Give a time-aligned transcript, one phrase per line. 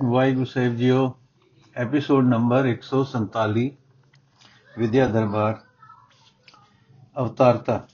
[0.00, 1.00] ਵਾਹਿਗੁਰੂ ਸਾਹਿਬ ਜੀਓ
[1.76, 3.64] episode number 147
[4.78, 5.60] ਵਿਦਿਆ ਦਰਬਾਰ,
[7.16, 7.86] ਅਵਤਾਰਤਾ।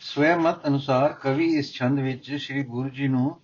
[0.00, 3.40] ਸਵੈ ਮਤ ਅਨੁਸਾਰ ਕਵੀ ਇਸ ਛੰਦ ਵਿੱਚ ਸ੍ਰੀ ਗੁਰੂ ਜੀ ਨੂੰ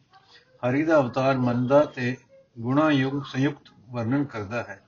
[0.62, 2.16] ਹਰੀ ਦਾ ਅਵਤਾਰ ਮੰਨਦਾ ਤੇ
[2.60, 4.80] ਗੁਣਾ ਯੁਗ ਸੰਯੁਕਤ ਵਰਣਨ ਕਰਦਾ ਹੈ।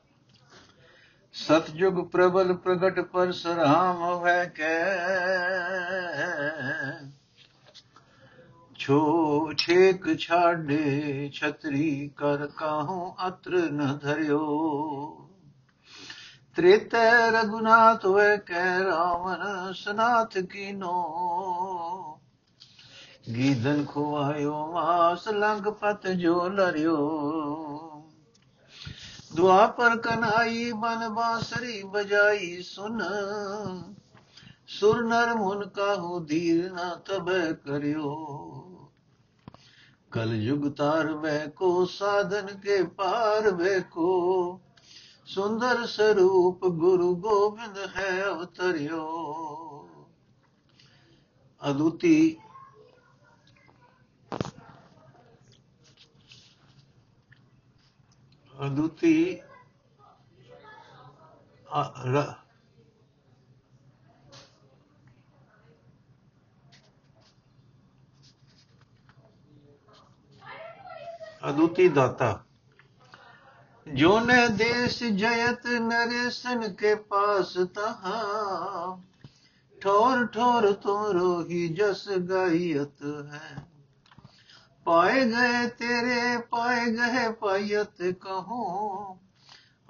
[1.32, 4.84] ਸਤਜੁਗ ਪ੍ਰਬਲ ਪ੍ਰਗਟ ਪਰ ਸਰਾਮ ਹੈ ਕੈ
[8.86, 14.40] ਛੋ ਛੇਕ ਛਾੜੇ ਛਤਰੀ ਕਰ ਕਾਹੂ ਅਤਰ ਨ ਧਰਿਓ।
[16.56, 20.92] ਤ੍ਰੇਤੈ ਰਗੁਨਾਥ ਹੋਏ ਕੈ ਰਾਵਨ ਸਨਾਥ ਕੀਨੋ।
[23.34, 26.98] ਗੀਦਨ ਖੁਆਇਓ ਮਾਸ ਲੰਗ ਪਤ ਜੋ ਲਰਿਓ।
[29.34, 33.02] ਦੁਆਪਰ ਕਨਾਈ ਬਨ ਬਾਸਰੀ ਬਜਾਈ ਸੁਨ।
[34.68, 37.52] ਸੁਰ ਨਰ ਮੁਨ ਕਾਹੂ ਧੀਰ ਨਾ ਤਬੈ
[40.14, 44.60] ਕਰਿਓ ਕਲ ਯੁਗ ਤਾਰ ਬੈ ਕੋ ਸਾਧਨ ਕੇ ਪਾਰ ਬੈ ਕੋ
[45.26, 49.06] ਸੁੰਦਰ ਸਰੂਪ ਗੁਰੂ ਗੋਬਿੰਦ ਹੈ ਅਵਤਰਿਓ
[51.60, 52.36] ਅਦੁੱਤੀ
[71.48, 72.44] ਅਦੁੱਤੀ ਦਾਤਾ।
[73.94, 79.00] ਜੋਨੇ ਦੇਸ ਜਯਤ ਨਰੇਸਨ ਕੇ ਪਾਸ ਤਹਾ।
[79.80, 83.66] ਠੋਰ ਠੋਰ ਤੋਰੋ ਹੀ ਜਸ ਗਾਇਤ ਹੈ।
[84.84, 89.18] ਪਾਏ ਗਏ ਤੇਰੇ, ਪਾਏ ਗਏ ਪਾਇਤ ਕਹੋ।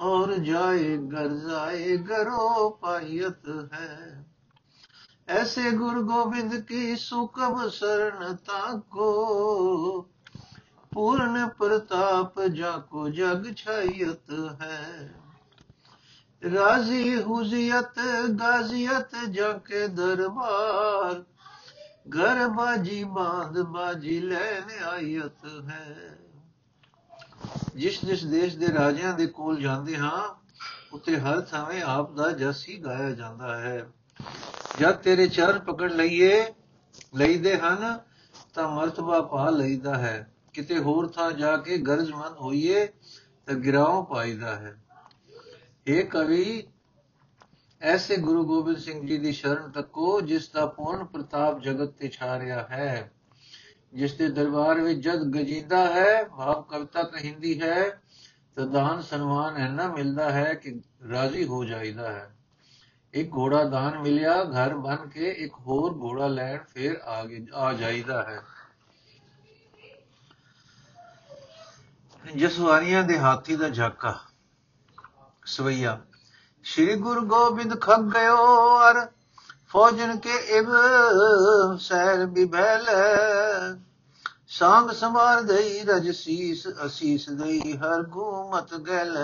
[0.00, 4.27] ਔਰ ਜਾਏ ਗਰ ਜਾਏ ਗਰੋ ਪਾਇਤ ਹੈ।
[5.28, 10.08] ਐਸੇ ਗੁਰੂ ਗੋਬਿੰਦ ਕੀ ਸੁਕਬ ਸਰਣ ਤਾਕੋ।
[10.94, 15.14] ਪੂਰਨ ਪ੍ਰਤਾਪ ਜਾ ਕੋ ਜਗ ਛਾਇਤ ਹੈ।
[16.54, 17.98] ਰਾਜ਼ੀ ਹੁਜ਼ੀਅਤ,
[18.40, 21.24] ਗਾਜ਼ੀਅਤ ਜਾ ਕੇ ਦਰਬਾਰ,
[22.08, 26.18] ਘਰ ਬਾਜੀ ਬਾਦ ਬਾਜੀ ਲੈਣ ਆਇਤ ਹੈ।
[27.74, 30.34] ਜਿਸ ਜਿਸ ਦੇਸ਼ ਦੇ ਰਾਜਿਆਂ ਦੇ ਕੋਲ ਜਾਂਦੇ ਹਾਂ
[30.92, 33.86] ਉੱਤੇ ਹਰ ਥਾਵੇਂ ਆਪ ਦਾ ਜਸ ਹੀ ਗਾਇਆ ਜਾਂਦਾ ਹੈ।
[34.80, 36.54] ਜਦ ਤੇਰੇ ਚਰਨ ਪਕੜ ਲਈਏ,
[37.14, 37.98] ਲਈਦੇ ਹਨ,
[38.54, 42.86] ਤਾਂ ਮਰਤਬਾ ਪਾ ਲਈਦਾ ਹੈ। ਕਿਤੇ ਹੋਰ ਥਾਂ ਜਾ ਕੇ ਗਰਜਮੰਦ ਹੋਈਏ
[43.46, 44.76] ਤਾਂ ਗਿਰਾਉ ਪਾਈਦਾ ਹੈ।
[45.86, 46.66] ਇਹ ਕਵੀ,
[47.80, 52.38] ਐਸੇ ਗੁਰੂ ਗੋਬਿੰਦ ਸਿੰਘ ਜੀ ਦੀ ਸ਼ਰਨ ਤੱਕੋ ਜਿਸ ਦਾ ਪੂਰਨ ਪ੍ਰਤਾਪ ਜਗਤ ਤੇ ਛਾ
[52.38, 53.12] ਰਿਹਾ ਹੈ।
[53.94, 58.00] ਜਿਸ ਦੇ ਦਰਬਾਰ ਵਿੱਚ ਜਦ ਗਜੀਂਦਾ ਹੈ, ਭਾਵ ਕਵਿਤਾ ਕਹਿੰਦੀ ਹੈ,
[58.56, 62.36] ਤਾਂ ਦਾਨ ਸਨਮਾਨ ਐਨਾ ਮਿਲਦਾ ਹੈ ਕਿ ਰਾਜ਼ੀ ਹੋ ਜਾਈਦਾ ਹੈ।
[63.14, 67.00] ਇੱਕ ਘੋੜਾ ਦਾਨ ਮਿਲਿਆ, ਘਰ ਬਨ ਕੇ ਇੱਕ ਹੋਰ ਘੋੜਾ ਲੈਣ ਫੇਰ
[67.54, 68.40] ਆ ਜਾਈਦਾ ਹੈ।
[72.36, 74.18] ਜਸਵਾਰੀਆਂ ਦੇ ਹਾਥੀ ਦਾ ਝਾਕਾ।
[75.46, 75.98] ਸਵਈਆ,
[76.64, 79.06] ਸ਼੍ਰੀ ਗੁਰੂ ਗੋਬਿੰਦ ਖੱਗ ਗਇਓ ਅਰ
[79.68, 80.70] ਫੌਜਨ ਕੇ ਇਬ
[81.80, 82.86] ਸੈਰ ਬਿਬੈਲ
[84.48, 89.16] ਸੰਗ ਸਮਾਰ ਦਈ, ਰਜ ਸੀਸ ਅਸੀਸ ਦਈ, ਹਰ ਗੂਮਤ ਗਲ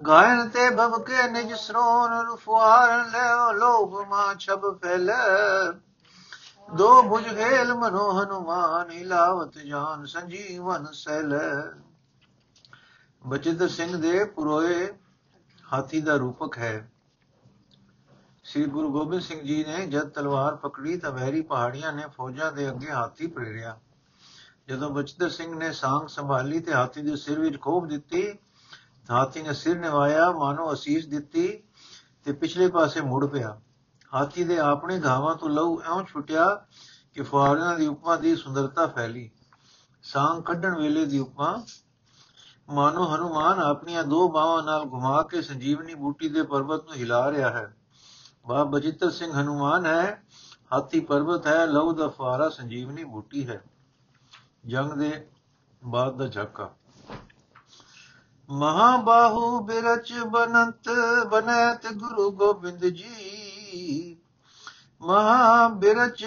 [0.00, 5.10] ਗਾਇਨ ਤੇ ਭਵ ਕੇ ਨਿਜ ਸਰੋਨ ਰਫੁਆਰ ਲੈ, ਲੋਭ ਮਾ ਛਬ ਫੈਲ
[6.76, 11.34] ਦੋ ਭੁਜ ਹੇਲ ਮਨੋ ਹਨੁਮਾਨ ਇਲਾਵਤ ਜਾਨ ਸੰਜੀਵਨ ਸੈਲ।
[13.26, 14.88] ਬਚਿੱਤਰ ਸਿੰਘ ਦੇ ਪੁਰੋਏ
[15.72, 16.90] ਹਾਥੀ ਦਾ ਰੂਪਕ ਹੈ।
[18.44, 22.68] ਸ੍ਰੀ ਗੁਰੂ ਗੋਬਿੰਦ ਸਿੰਘ ਜੀ ਨੇ ਜਦ ਤਲਵਾਰ ਪਕੜੀ ਤਾਂ ਵੈਰੀ ਪਹਾੜੀਆਂ ਨੇ ਫੌਜਾਂ ਦੇ
[22.68, 23.78] ਅੱਗੇ ਹਾਥੀ ਪ੍ਰੇਰਿਆ।
[24.68, 28.32] ਜਦੋਂ ਬਚਿੱਤਰ ਸਿੰਘ ਨੇ ਸਾੰਗ ਸੰਭਾਲੀ ਤੇ ਹਾਥੀ ਦੇ ਸਿਰ ਵਿੱਚ ਖੋਪ ਦਿੱਤੀ,
[29.06, 31.62] ਤਾਂ ਹਾਥੀ ਨੇ ਸਿਰ ਨਿਵਾਇਆ, ਮਾਨੋ ਅਸੀਸ ਦਿੱਤੀ
[32.24, 33.60] ਤੇ ਪਿਛਲੇ ਪਾਸੇ ਮੁੜ ਪਿਆ।
[34.14, 36.66] ਹਾਥੀ ਦੇ ਆਪਣੇ ਘਾਵਾਂ ਤੋਂ ਲਹੂ ਐਉਂ ਛੁੱਟਿਆ
[37.14, 39.30] ਕਿ ਫੁਆਰਿਆਂ ਦੀ ਉਪਮਾ ਦੀ ਸੁੰਦਰਤਾ ਫੈਲੀ।
[40.02, 41.64] ਸਾੰਗ ਕੱਢਣ ਵੇਲੇ ਦੀ ਉਪਮਾ।
[42.70, 47.50] ਮਾਨੋ ਹਨੂਮਾਨ ਆਪਣੀਆਂ ਦੋ ਬਾਹਾਂ ਨਾਲ ਘੁਮਾ ਕੇ ਸੰਜੀਵਨੀ ਬੂਟੀ ਦੇ ਪਰਬਤ ਨੂੰ ਹਿਲਾ ਰਿਹਾ
[47.50, 47.76] ਹੈ।
[48.46, 50.22] ਬਾਬ ਬਜਿੱਤਰ ਸਿੰਘ ਹਨੂਮਾਨ ਹੈ,
[50.72, 53.62] ਹਾਥੀ ਪਰਬਤ ਹੈ, ਲਹੂ ਦਾ ਫੁਆਰਾ ਸੰਜੀਵਨੀ ਬੂਟੀ ਹੈ।
[54.66, 55.28] ਜੰਗ ਦੇ
[55.84, 56.70] ਬਾਅਦ ਦਾ ਝਾਕਾ।
[58.50, 60.90] ਮਹਾਬਾਹੂ ਬਿਰਚ ਬਨੰਤ,
[61.30, 63.31] ਬਨੈਤ ਗੁਰੂ ਗੋਬਿੰਦ ਜੀ।
[65.02, 66.26] ਮਹਾ ਬਿਰਚ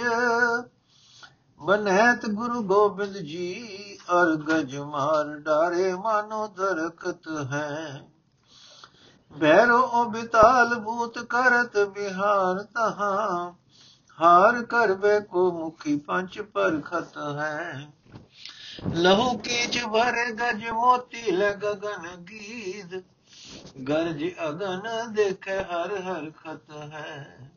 [1.61, 3.65] ਬਨੈਤ ਗੁਰੂ ਗੋਬਿੰਦ ਜੀ
[3.95, 8.01] ਅਰ ਗਜ ਮਾਰ ਡਾਰੇ ਮਾਨੋ ਦਰਖਤ ਹੈ।
[9.37, 13.53] ਬੈਰੋ ਉਹ ਬਿਤਾਲ ਬੂਤ ਕਰਤ ਬਿਹਾਰ ਤਹਾ,
[14.21, 17.87] ਹਾਰ ਕਰਵੇ ਕੋ ਮੁਖੀ ਪੰਚ ਪਰਖਤ ਹੈ।
[18.93, 23.03] ਲਹੂ ਕੀਚ ਭਰ ਗਜ ਮੋਤੀ ਲਗ ਗਗਨ ਗੀਤ
[23.89, 24.81] ਗਰਜ ਅਗਨ
[25.13, 27.51] ਦੇਖੇ ਹਰ ਹਰ ਖਤ ਹੈ।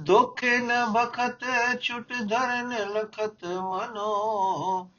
[0.00, 1.44] ਦੁਖੇ ਨ ਬਖਤ,
[1.80, 4.90] ਛੁਟ ਧਰਨ ਲਖਤ ਮਨੋ।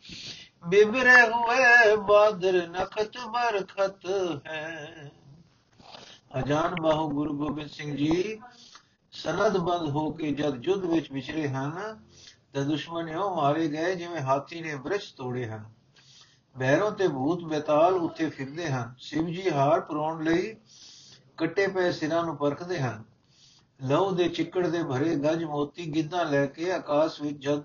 [0.67, 4.05] ਬਿਬਰੇ ਹੋਏ ਬਾਦਰ ਨਖਤ ਬਰਖਤ
[4.47, 5.11] ਹੈ।
[6.39, 8.39] ਅਜਾਨ ਬਾਹੂ ਗੁਰੂ ਗੋਬਿੰਦ ਸਿੰਘ ਜੀ
[9.11, 12.01] ਸਨਦ ਬੰਦ ਹੋ ਕੇ ਜਦ ਜੁੱਧ ਵਿੱਚ ਵਿਚਰੇ ਹਨ,
[12.53, 15.82] ਤੇ ਦੁਸ਼ਮਣ ਉਹ ਮਾਰੇ ਗਏ ਜਿਵੇਂ ਹਾਥੀ ਨੇ ਬ੍ਰਿਸ਼ ਤੋੜੇ ਹਨ।
[16.55, 20.55] ਬਹਿਰੋਂ ਤੇ ਭੂਤ ਬੇਤਾਲ ਉੱਤੇ ਫਿਰਦੇ ਹਨ। ਸ਼ਿਵ ਜੀ ਹਾਰ ਪਰੋਣ ਲਈ
[21.37, 23.03] ਕੱਟੇ ਪਏ ਸਿਰਾਂ ਨੂੰ ਪਰਖਦੇ ਹਨ।
[23.85, 27.63] ਲਹੂ ਦੇ ਚਿੱਕੜ ਦੇ ਭਰੇ ਗੱਜ ਮੋਤੀ ਗਿੱਧਾ ਲੈ ਕੇ ਆਕਾਸ਼ ਵਿੱਚ ਜਦ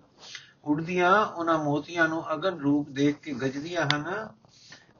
[0.64, 4.28] ਉੜਦੀਆਂ ਉਹਨਾਂ ਮੋਤੀਆਂ ਨੂੰ ਅਗਨ ਰੂਪ ਦੇਖ ਕੇ ਗਜਦੀਆਂ ਹਨ,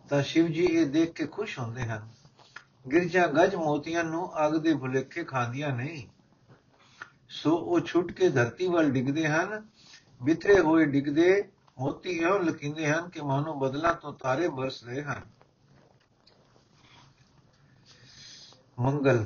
[0.09, 2.09] ਤਾਂ ਸ਼ਿਵ ਜੀ ਇਹ ਦੇਖ ਕੇ ਖੁਸ਼ ਹੁੰਦੇ ਹਨ।
[2.93, 6.07] ਗਿਰਜਾ ਗੱਜ ਮੋਤੀਆਂ ਨੂੰ ਅਗ ਦੇ ਭੁਲੇਖੇ ਖਾਂਦੀਆਂ ਨਹੀਂ।
[7.29, 9.67] ਸੋ ਉਹ ਛੁੱਟ ਕੇ ਧਰਤੀ ਵੱਲ ਡਿੱਗਦੇ ਹਨ।
[10.23, 11.49] ਬਿਤਰੇ ਹੋਏ ਡਿੱਗਦੇ
[11.81, 15.21] ਮੋਤੀ ਇਉਂ ਲਕਿੰਦੇ ਹਨ ਕਿ ਮਾਨੋ ਬਦਲਾ ਤੋਂ ਤਾਰੇ ਬਰਸ ਰਹੇ ਹਨ।
[18.79, 19.25] ਮੰਗਲ,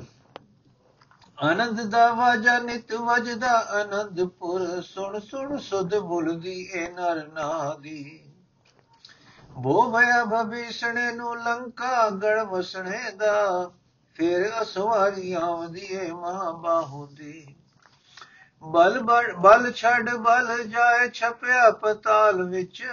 [1.37, 3.51] ਆਨੰਦ ਦਾ ਵਾਜਾ, ਨਿਤ ਵਜਦਾ
[3.81, 8.29] ਆਨੰਦਪੁਰ, ਸੁਣ ਸੁਣ ਸੁਧ ਬੁਲਦੀ ਏ ਨਰ ਨਾਦੀ।
[9.51, 13.71] ਬੋ ਭਇਆ ਭਵਿਸ਼ਣੇ ਨੂੰ ਲੰਕਾ ਗੜ ਵਸਣੇ ਦਾ,
[14.15, 17.55] ਫਿਰ ਅਸਵਾਰੀ ਆਉਂਦੀ ਏ ਮਾਂ ਬਾਹੂ ਦੀ।
[18.63, 18.99] ਬਲ
[19.37, 22.83] ਬਲ ਛੱਡ, ਬਲ ਜਾਏ ਛਪਿਆ ਪਤਾਲ ਵਿੱਚ।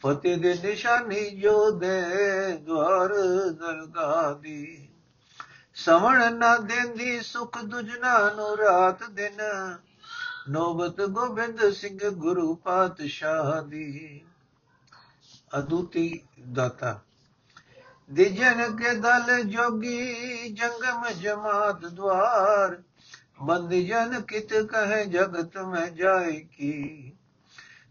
[0.00, 2.02] ਫਤਿਹ ਦੇ ਨਿਸ਼ਾਨੀ ਜੋ ਦੇ
[2.56, 3.08] ਦਵਾਰ
[3.50, 4.88] ਦਰਗਾਹ ਦੀ।
[5.74, 9.38] ਸਵਣ ਨਾ ਦੇਂਦੀ, ਸੁਖ ਦੁਜਨਾ ਨੂੰ ਰਾਤ ਦਿਨ।
[10.48, 14.20] ਨੋਬਤ ਗੋਬਿੰਦ ਸਿੰਘ ਗੁਰੂ ਪਾਤਸ਼ਾਹ ਦੀ।
[15.58, 16.22] ਅਦੁੱਤੀ
[16.52, 17.00] ਦਾਤਾ।
[18.12, 22.82] ਦਿਜਨ ਕੇ ਦਲ ਜੋਗੀ ਜੰਗਮ ਜਮਾਤ ਦਵਾਰ
[23.42, 27.12] ਬੰਦ ਜਨ ਕਿਤ ਕਹੇ ਜਗਤ ਮੈਂ ਜਾਏ ਕੀ?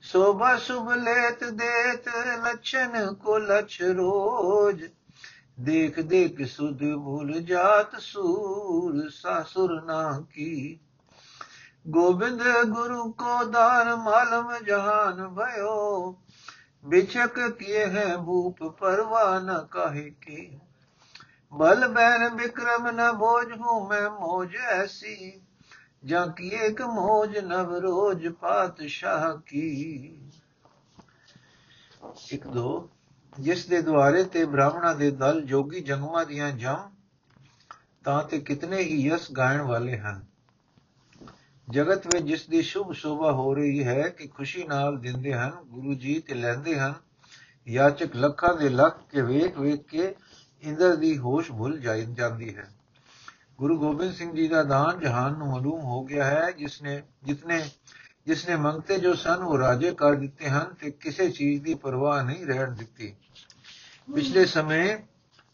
[0.02, 2.10] ਸੋਭਾ ਸੁਭ ਲੇਤ ਦੇਤ
[2.46, 4.84] ਲਛਨ ਕੋ ਲਛ ਰੋਜ।
[5.60, 10.80] ਦੇਖ ਦੇਖ ਸੁਧ ਭੂਲ ਜਾਤ ਸੂਰ, ਸਾਸੁਰ ਨਾ ਕੀ।
[11.88, 16.16] ਗੋਬਿੰਦ ਗੁਰੂ ਕੋ ਦਾਨ ਮਾਲਮ ਜਹਾਨ ਭਇਓ।
[16.86, 20.60] ਬਿਛਕ ਕੀਏ ਹੈ ਭੂਪ ਪਰਵਾ ਨ ਕਾਹੇ ਕੀ?
[21.54, 25.42] ਬਲ ਬੈਨ ਬਿਕਰਮ ਨ ਭੋਜ ਹੂੰ ਮੈਂ ਮੋਜ ਐਸੀ,
[26.06, 30.20] ਜਾਂ ਕੀ ਇੱਕ ਮੋਜ ਨਵ ਰੋਜ ਪਾਤਸ਼ਾਹ ਕੀ?
[32.32, 32.90] ਇੱਕ ਦੋ,
[33.40, 36.90] ਜਿਸ ਦੇ ਦੁਆਰੇ ਤੇ ਬ੍ਰਾਹਮਣਾਂ ਦੇ ਦਲ ਜੋਗੀ ਜੰਗਮਾਂ ਦੀਆਂ ਜਮ,
[38.04, 40.26] ਤਾਂ ਤੇ ਕਿਤਨੇ ਹੀ ਯਸ ਗਾਇਣ ਵਾਲੇ ਹਨ।
[41.70, 45.94] ਜਗਤ ਵਿੱਚ ਜਿਸ ਦੀ ਸ਼ੁਭ ਸ਼ੋਭਾ ਹੋ ਰਹੀ ਹੈ ਕਿ ਖੁਸ਼ੀ ਨਾਲ ਦਿੰਦੇ ਹਨ, ਗੁਰੂ
[45.94, 46.94] ਜੀ ਤੇ ਲੈਂਦੇ ਹਨ,
[47.68, 50.16] ਯਾਚਕ ਲੱਖਾਂ ਦੇ ਲੱਖ ਕੇ ਵੇਖ ਵੇਖ ਕੇ
[50.64, 52.68] ਇੰਦਰ ਦੀ ਹੋਸ਼ ਭੁੱਲ ਜਾਂਦੀ ਹੈ।
[53.58, 57.70] ਗੁਰੂ ਗੋਬਿੰਦ ਸਿੰਘ ਜੀ ਦਾ ਦਾਨ ਜਹਾਨ ਨੂੰ ਮਾਲੂਮ ਹੋ ਗਿਆ ਹੈ ਜਿਸ ਨੇ ਜਿਤਨੇ
[58.26, 62.24] ਜਿਸ ਨੇ ਮੰਗਤੇ ਜੋ ਸਨ, ਉਹ ਰਾਜੇ ਕਰ ਦਿੱਤੇ ਹਨ ਤੇ ਕਿਸੇ ਚੀਜ਼ ਦੀ ਪਰਵਾਹ
[62.24, 63.16] ਨਹੀਂ ਰਹਿਣ ਦਿੱਤੀ।
[64.16, 64.98] ਪਿਛਲੇ ਸਮੇਂ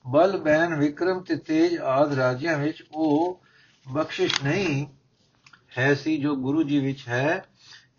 [0.08, 3.42] ਬਲ, ਬੈਨ, ਵਿਕਰਮ ਤੇ ਤੇਜ ਆਦ ਰਾਜਿਆਂ ਵਿੱਚ ਉਹ
[3.92, 4.88] ਬਖਸ਼ਿਸ਼ ਨਹੀਂ
[5.78, 7.46] ਹੈ ਸੀ ਜੋ ਗੁਰੂ ਜੀ ਵਿੱਚ ਹੈ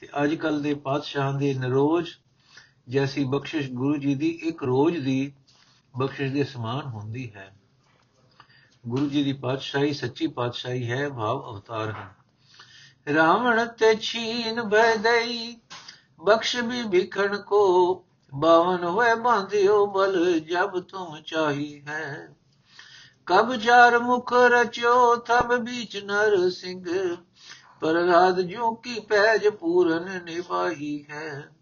[0.00, 2.08] ਤੇ ਅੱਜ ਕੱਲ ਦੇ ਪਾਤਸ਼ਾਹਾਂ ਦੇ ਨਰੋਜ
[2.88, 5.32] ਜੈਸੀ ਬਖਸ਼ਿਸ਼ ਗੁਰੂ ਜੀ ਦੀ ਇੱਕ ਰੋਜ਼ ਦੀ
[5.96, 7.54] ਬਖਸ਼ਿਸ਼ ਦੇ ਸਮਾਨ ਹੁੰਦੀ ਹੈ।
[8.86, 15.56] ਗੁਰੂ ਜੀ ਦੀ ਪਾਤਸ਼ਾਹੀ ਸੱਚੀ ਪਾਤਸ਼ਾਹੀ ਹੈ, ਭਾਵ ਅਵਤਾਰ ਹੈ ਰਾਵਣ ਤੇ ਛੀਨ ਬੈਦਈ
[16.24, 18.04] ਬਖਸ਼ ਵੀ ਭਿਖਣ ਕੋ,
[18.34, 22.34] ਬਾਵਨ ਹੋਏ ਬਾਂਧਿਓ ਬਲ ਜਬ ਤੁਮ ਚਾਹੀ ਹੈ।
[23.26, 26.84] ਕਬ ਚਾਰ ਮੁਖ ਰਚਿਓ ਤਬ ਬੀਚ ਨਰ ਸਿੰਘ
[27.80, 31.53] ਪ੍ਰਰਾਧ ਜੋ ਕੀ ਪੈਜ ਪੂਰਨ ਨਿਭਾਈ ਹੈ।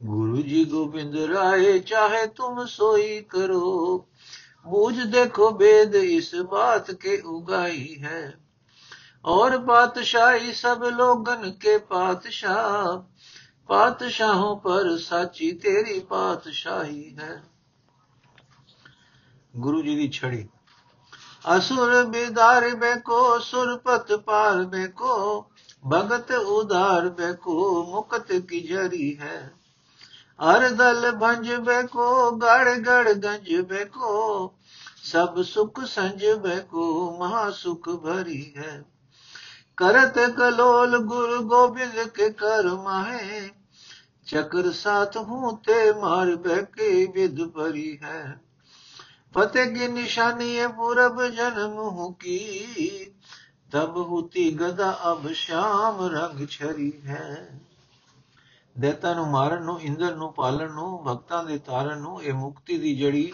[0.00, 3.98] ਗੁਰੂ ਜੀ ਗੋਬਿੰਦ ਰਾਏ ਚਾਹੇ ਤੁਮ ਸੋਈ ਕਰੋ
[4.66, 8.38] ਬੂਝ ਦੇਖੋ ਬੇਦ ਇਸ ਬਾਤ ਕੇ ਉਗਾਈ ਹੈ
[9.24, 12.84] और पातशाही सब लोगन के पातशाह
[13.68, 17.30] पातशाहों पर साची तेरी पातशाही है
[19.54, 20.44] गुरु जी दी छड़ी
[21.48, 25.16] असुर बिदार बेको सुरपत पार बेको
[25.84, 29.38] भगत उदार बेको मुकत की जरी है
[30.41, 34.49] ہر دل بھنج بے کو گڑ گڑ گنج بے کو
[35.03, 38.81] سب سکھ سنج بے کو مہا سکھ بھری ہے۔
[39.75, 43.49] کرت کلول گرو گوبند کے کرم ہے،
[44.25, 48.23] چکر ساتھ ہوں تے مار بے کے ود بھری ہے۔
[49.33, 53.05] فتح کی نشانی ہے پورب جنم ہوں کی،
[53.71, 57.57] تب ہوتی گدا اب شام رنگ چھری ہے۔
[58.79, 62.95] ਦੇਤਾ ਨੂੰ ਮਾਰਨ ਨੂੰ ਇੰਦਰ ਨੂੰ ਪਾਲਣ ਨੂੰ, ਭਗਤਾਂ ਦੇ ਤਾਰਨ ਨੂੰ, ਇਹ ਮੁਕਤੀ ਦੀ
[62.95, 63.33] ਜੜੀ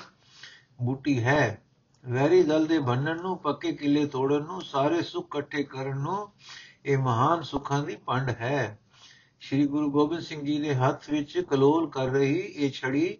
[0.81, 1.61] ਬੂਟੀ ਹੈ,
[2.07, 6.29] ਵੈਰੀ ਦਲ ਦੇ ਬੰਨਣ ਨੂੰ, ਪੱਕੇ ਕਿਲੇ ਤੋੜਨ ਨੂੰ, ਸਾਰੇ ਸੁੱਖ ਇਕੱਠੇ ਕਰਨ ਨੂੰ,
[6.85, 8.79] ਇਹ ਮਹਾਨ ਸੁੱਖਾਂ ਦੀ ਪੰਡ ਹੈ।
[9.41, 13.17] ਸ੍ਰੀ ਗੁਰੂ ਗੋਬਿੰਦ ਸਿੰਘ ਜੀ ਦੇ ਹੱਥ ਵਿੱਚ ਕਲੋਲ ਕਰ ਰਹੀ, ਇਹ ਛੜੀ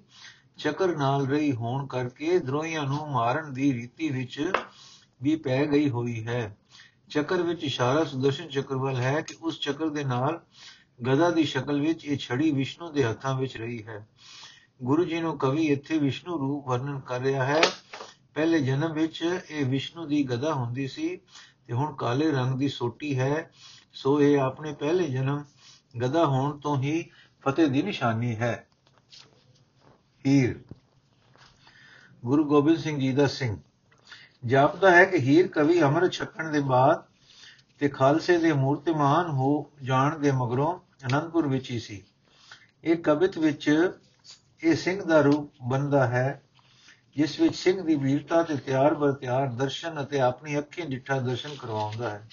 [0.57, 4.51] ਚੱਕਰ ਨਾਲ ਰਹੀ ਹੋਣ ਕਰਕੇ ਦਰੋਹੀਆਂ ਨੂੰ ਮਾਰਨ ਦੀ ਰੀਤੀ ਵਿੱਚ
[5.21, 6.57] ਵੀ ਪੈ ਗਈ ਹੋਈ ਹੈ।
[7.09, 10.41] ਚੱਕਰ ਵਿੱਚ ਇਸ਼ਾਰਾ ਸੁਦਰਸ਼ਨ ਚੱਕਰ ਵੱਲ ਹੈ ਕਿ ਉਸ ਚੱਕਰ ਦੇ ਨਾਲ
[11.05, 14.07] ਗਦਾ ਦੀ ਸ਼ਕਲ ਵਿੱਚ ਇਹ ਛੜੀ ਵਿਸ਼ਨੂੰ ਦੇ ਹੱਥਾਂ ਵਿੱਚ ਰਹੀ ਹੈ।
[14.83, 17.61] ਗੁਰੂ ਜੀ ਨੂੰ ਕਵੀ ਇੱਥੇ ਵਿਸ਼ਨੂੰ ਰੂਪ ਵਰਣਨ ਕਰ ਰਿਹਾ ਹੈ।
[18.33, 21.17] ਪਹਿਲੇ ਜਨਮ ਵਿੱਚ ਇਹ ਵਿਸ਼ਨੂੰ ਦੀ ਗਦਾ ਹੁੰਦੀ ਸੀ
[21.67, 23.51] ਤੇ ਹੁਣ ਕਾਲੇ ਰੰਗ ਦੀ ਸੋਟੀ ਹੈ।
[23.93, 25.43] ਸੋ ਇਹ ਆਪਣੇ ਪਹਿਲੇ ਜਨਮ
[26.01, 27.09] ਗਦਾ ਹੋਣ ਤੋਂ ਹੀ
[27.41, 28.67] ਫਤਿਹ ਦੀ ਨਿਸ਼ਾਨੀ ਹੈ।
[30.25, 30.59] ਹੀਰ।
[32.25, 33.57] ਗੁਰੂ ਗੋਬਿੰਦ ਸਿੰਘ ਜੀ ਦਾ ਸਿੰਘ।
[34.45, 37.03] ਜਾਪਦਾ ਹੈ ਕਿ ਹੀਰ ਕਵੀ ਅਮਰ ਛਕਣ ਦੇ ਬਾਅਦ
[37.79, 42.03] ਤੇ ਖਾਲਸੇ ਦੇ ਮੂਰਤੀਮਾਨ ਹੋ ਜਾਣ ਦੇ ਮਗਰੋਂ ਅਨੰਦਪੁਰ ਵਿੱਚ ਹੀ ਸੀ।
[42.83, 43.91] ਇਹ ਕਵਿਤ ਵਿੱਚ
[44.63, 46.41] ਇਹ ਸਿੰਘ ਦਾ ਰੂਪ ਬੰਦਾ ਹੈ,
[47.15, 51.55] ਜਿਸ ਵਿੱਚ ਸਿੰਘ ਦੀ ਵੀਰਤਾ ਤੇ ਤਿਆਰ ਬਰ ਤਿਆਰ ਦਰਸ਼ਨ ਅਤੇ ਆਪਣੀ ਅੱਖੀਂ ਡਿੱਠਾ ਦਰਸ਼ਨ
[51.55, 52.27] ਕਰਵਾਉਂਦਾ ਹੈ।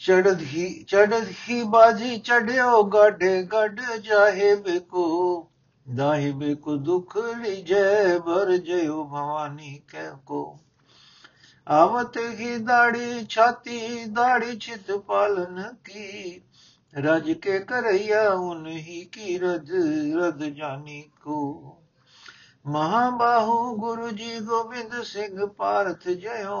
[0.00, 5.50] ਚੜਦ ਹੀ ਚੜਦ ਹੀ ਬਾਜੀ ਚੜਿਓ ਗਾਡੇ ਗੱਡ ਜਾਹੇ ਬੇਕੋ
[5.86, 10.58] ਦਾਹੀ ਬੇਕੋ ਦੁਖ ਰਿਜੈ ਬਰ ਜਯੋ ਭਵਾਨੀ ਕਹਿ ਕੋ।
[11.67, 16.43] आवत ही दाढ़ी छाती दाढ़ी छित पालन की
[16.93, 19.71] रज के करैया उन्हीं की रज
[20.15, 21.39] रद जानी को
[22.65, 26.57] महाबाहु गुरु जी गोविंद सिंह पारथ जयो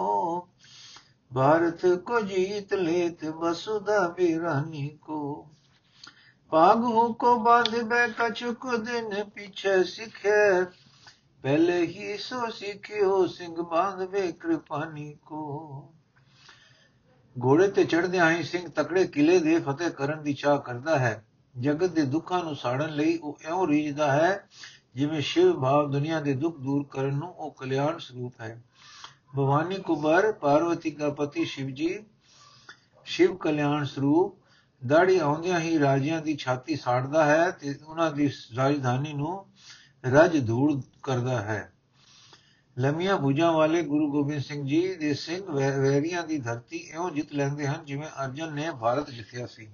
[1.31, 5.21] भारत को जीत लेत वसुधा बिरानी को
[6.51, 10.39] पागु को बांध बै कछुक दिन पीछे सिखे
[11.44, 15.92] ਪਹਿਲੇ ਹੀ ਸੋ ਸਿੱਖਿਓ ਸਿੰਘ ਬਾਂਧਵੇ ਕਿਰਪਾਨੀ ਕੋ।
[17.36, 21.24] ਘੋੜੇ ਤੇ ਚੜ੍ਹਦਿਆਂ ਹੀ ਸਿੰਘ ਤਕੜੇ ਕਿਲੇ ਦੇ ਫਤਿਹ ਕਰਨ ਦੀ ਚਾਹ ਕਰਦਾ ਹੈ।
[21.60, 24.48] ਜਗਤ ਦੇ ਦੁੱਖਾਂ ਨੂੰ ਸਾੜਨ ਲਈ ਉਹ ਐਉਂ ਰੀਝਦਾ ਹੈ,
[24.94, 28.62] ਜਿਵੇਂ ਸ਼ਿਵ ਭਾਵ ਦੁਨੀਆ ਦੇ ਦੁੱਖ ਦੂਰ ਕਰਨ ਨੂੰ ਉਹ ਕਲਿਆਣ ਸਰੂਪ ਹੈ।
[29.36, 32.04] ਭਵਾਨੀ ਕੁਬਰ ਪਾਰਵਤੀ ਦਾ ਪਤੀ ਸ਼ਿਵ ਜੀ
[33.04, 34.38] ਸ਼ਿਵ ਕਲਿਆਣ ਸਰੂਪ
[34.86, 39.46] ਦਾੜੀ ਆਉਂਦਿਆਂ ਹੀ ਰਾਜਿਆਂ ਦੀ ਛਾਤੀ ਸਾੜਦਾ ਹੈ ਤੇ ਉਹਨਾਂ ਦੀ ਰਾਜਧਾਨੀ ਨੂੰ
[40.04, 41.72] ਰਜ ਧੂੜ ਕਰਦਾ ਹੈ।
[42.78, 45.42] ਲੰਮੀਆਂ ਭੁਜਾਂ ਵਾਲੇ ਗੁਰੂ ਗੋਬਿੰਦ ਸਿੰਘ ਜੀ ਦੇ ਸਿੰਘ
[45.80, 49.68] ਵੈਰੀਆਂ ਦੀ ਧਰਤੀ ਇਉਂ ਜਿੱਤ ਲੈਂਦੇ ਹਨ ਜਿਵੇਂ ਅਰਜਨ ਨੇ ਭਾਰਤ ਜਿੱਤਿਆ ਸੀ।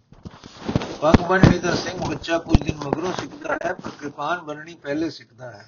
[1.01, 5.51] ਪੱਗ ਬੰਨਣੀ ਦਾ ਸਿੰਘ ਬੱਚਾ ਕੁਝ ਦਿਨ ਮਗਰੋਂ ਸਿੱਖਦਾ ਹੈ ਪਰ ਕਿਰਪਾਨ ਬੰਨਣੀ ਪਹਿਲੇ ਸਿੱਖਦਾ
[5.51, 5.67] ਹੈ।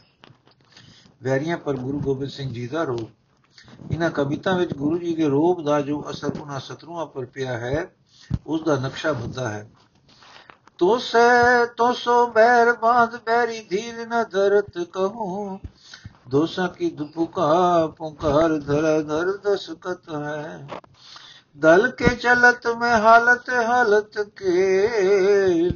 [1.22, 3.10] ਵੈਰੀਆਂ ਪਰ ਗੁਰੂ ਗੋਬਿੰਦ ਸਿੰਘ ਜੀ ਦਾ ਰੋਪ
[3.92, 7.86] ਇਹਨਾਂ ਕਵਿਤਾ ਵਿੱਚ ਗੁਰੂ ਜੀ ਦੇ ਰੋਪ ਦਾ ਜੋ ਅਸਰ ਉਹਨਾਂ ਸਤਰੂਆਂ ਪਰ ਪਿਆ ਹੈ,
[8.46, 9.68] ਉਸ ਦਾ ਨਕਸ਼ਾ ਬੰਦਾ ਹੈ।
[10.78, 15.58] ਤੋਸੇ ਤੋਸੋ ਬੈਰ ਬਾਦ ਬੈਰੀ ਧੀਰ ਨ ਧਰਤ ਕਹੂੰ
[16.28, 20.66] ਦੋਸਾ ਕੀ ਦੁਪੁਕਾ ਪੁਕਾਰ ਧਰ ਧਰ ਦਸਕਤ ਹੈ
[21.56, 25.70] ਦਲ ਕੇ ਚਲਤ ਮੈਂ ਹਾਲਤ ਹਾਲਤ ਕੇ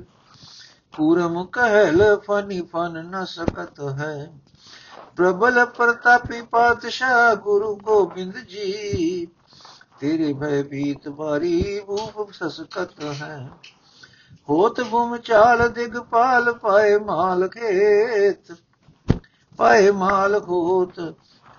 [0.95, 4.15] ਪੂਰਮ ਕਹਿਲ ਫਨੀ ਫਨ ਨ ਸਕਤ ਹੈ
[5.17, 9.27] ਪ੍ਰਬਲ ਪ੍ਰਤਾਪੀ ਪਾਤਸ਼ਾਹ ਗੁਰੂ ਗੋਬਿੰਦ ਜੀ
[10.01, 13.49] ਤੇਰੇ ਭੈ ਬੀਤ ਬਾਰੀ ਭੂਪ ਸਸਕਤ ਹੈ
[14.50, 18.52] ਹੋਤ ਭੂਮ ਚਾਲ ਦਿਗਪਾਲ ਪਾਏ ਮਾਲ ਖੇਤ
[19.60, 21.00] ਪਾਏ ਮਾਲ ਖੋਤ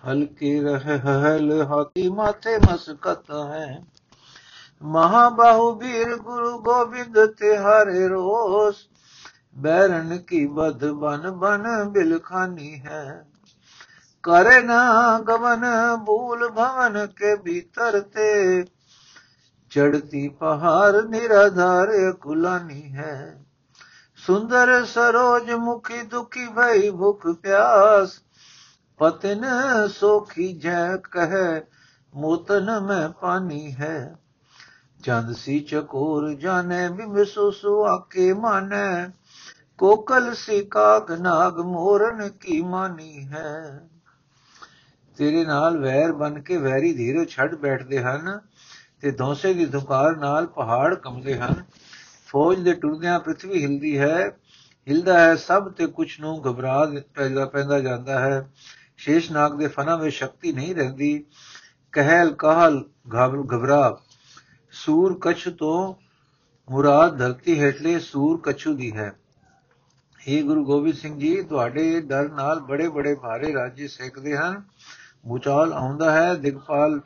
[0.05, 3.83] ਹਲਕੇ ਰਹਿ ਹਲ ਹਾਥੀ ਮਾਥੇ ਮਸਕਤ ਹੈ
[4.83, 8.87] ਮਹਾਬਾਹੂ ਵੀਰ ਗੁਰੂ ਗੋਬਿੰਦ ਤੇ ਹਰੇ ਰੋਸ
[9.57, 13.25] ਬੈਰਨ ਕੀ ਬਦ ਬਨ ਬਨ ਬਿਲਖਾਨੀ ਹੈ
[14.25, 14.81] करे ना
[15.21, 15.63] गवन
[16.05, 18.27] भूल भवन के भीतर ते
[19.70, 23.44] ਚੜਤੀ ਪਹਾੜ ਨਿਰਾਧਾਰ ਕੁਲਾਨੀ ਹੈ।
[24.28, 28.22] ਸੁੰਦਰ ਸਰੋਜ ਮੁਖੀ ਦੁਖੀ ਭਈ ਭੁਖ ਪਿਆਸ।
[28.98, 29.46] ਪਤਨ
[29.88, 31.62] ਸੋਖੀ ਜੈ ਕਹੈ,
[32.16, 34.16] ਮੋਤਨ ਮੈਂ ਪਾਣੀ ਹੈ।
[35.04, 39.08] ਚੰਦ ਸੀ ਚਕੋਰ ਜਾਣੈ ਬਿਮਸੋ ਸੋ ਆਕੇ ਮਾਨੈ।
[39.78, 43.82] ਕੋਕਲ ਸੀ ਕਾਗ ਨਾਗ ਮੋਰਨ ਕੀ ਮਾਨੀ ਹੈ।
[45.18, 48.40] ਤੇਰੇ ਨਾਲ ਵੈਰ ਬਨ ਕੇ ਵੈਰੀ ਧੀਰੋ ਛੱਡ ਬੈਠਦੇ ਹਨ।
[49.02, 51.64] ਤੇ ਧੌਂਸੇ ਦੀ ਧੁਕਾਰ ਨਾਲ ਪਹਾੜ ਕੰਬਦੇ ਹਨ।
[52.28, 54.30] ਫੌਜ ਦੇ ਟੁਰਦਿਆਂ ਪ੍ਰithvi ਹਿਲਦੀ ਹੈ।
[54.90, 58.52] ਹਿਲਦਾ ਹੈ ਸਭ ਤੇ ਕੁਛ ਨੂੰ ਘਬਰਾ ਪੈਦਾ ਪੈਂਦਾ ਜਾਂਦਾ ਹੈ।
[58.98, 61.26] ਸ਼ੇਸ਼ਨਾਗ ਦੇ ਫਨਾਂ ਵਿੱਚ ਸ਼ਕਤੀ ਨਹੀਂ ਰਹਿੰਦੀ।
[61.92, 62.86] ਕਹਿਲ ਕਾਹਲ
[63.16, 63.98] ਘਬਰਾ।
[64.72, 65.94] ਸੂਰ ਕਛ ਤੋਂ
[66.72, 69.14] ਮੁਰਾਦ ਧਰਤੀ ਹੇਠਲੇ ਸੂਰ ਕਛੂ ਦੀ ਹੈ।
[70.20, 74.64] हे ਗੁਰੂ ਗੋਬਿੰਦ ਸਿੰਘ ਜੀ, ਤੁਹਾਡੇ ਡਰ ਨਾਲ ਬੜੇ ਬੜੇ ਭਾਰੇ ਰਾਜੇ ਸੇਕਦੇ ਹਨ।
[75.28, 77.02] ਭੂਚਾਲ ਆਉਂਦਾ ਹੈ, ਦਿਗਪਾਲ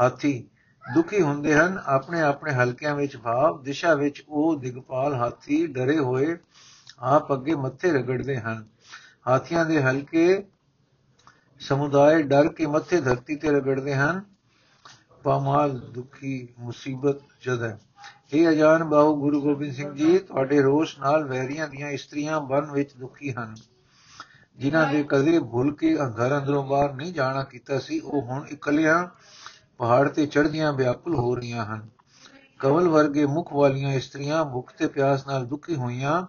[0.00, 0.48] ਹਾਥੀ।
[0.94, 6.36] ਦੁਖੀ ਹੁੰਦੇ ਹਨ। ਆਪਣੇ ਆਪਣੇ ਹਲਕਿਆਂ ਵਿੱਚ ਭਾਵ, ਦਿਸ਼ਾ ਵਿੱਚ ਉਹ ਦਿਗਪਾਲ ਹਾਥੀ ਡਰੇ ਹੋਏ
[6.98, 8.66] ਆਪ ਅੱਗੇ ਮੱਥੇ ਰਗੜਦੇ ਹਨ।
[9.28, 10.44] ਹਾਥੀਆਂ ਦੇ ਹਲਕੇ
[11.60, 14.24] ਸਮੁਦਾਇ ਡਰ ਕੇ ਮੱਥੇ ਧਰਤੀ ਤੇ ਰਗੜਦੇ ਹਨ।
[15.22, 17.80] ਪਾਮਾਲ ਦੁਖੀ ਮੁਸੀਬਤ ਜਦ ਹੈ।
[18.32, 22.94] ਇਹ ਅਜਾਨ ਬਾਹੂ ਗੁਰੂ ਗੋਬਿੰਦ ਸਿੰਘ ਜੀ, ਤੁਹਾਡੇ ਰੋਸ਼ ਨਾਲ ਵੈਰੀਆਂ ਦੀਆਂ ਇਸਤਰੀਆਂ ਬਨ ਵਿੱਚ
[22.94, 23.54] ਦੁਖੀ ਹਨ।
[24.56, 29.06] ਜਿਨ੍ਹਾਂ ਦੇ ਕਦੇ ਭੁੱਲ ਕੇ ਘਰ ਅੰਦਰੋਂ ਬਾਹਰ ਨਹੀਂ ਜਾਣਾ ਕੀਤਾ ਸੀ, ਉਹ ਹੁਣ ਇਕੱਲਿਆਂ
[29.78, 31.88] ਪਹਾੜ ਤੇ ਚੜ੍ਹਦੀਆਂ ਵਿਆਕੁਲ ਹੋ ਰਹੀਆਂ ਹਨ।
[32.58, 36.26] ਕਵਲ ਵਰਗੇ ਮੁਖ ਵਾਲੀਆਂ ਇਸਤਰੀਆਂ ਭੁੱਖ ਤੇ ਪਿਆਸ ਨਾਲ ਦੁਖੀ ਹੋਈਆਂ,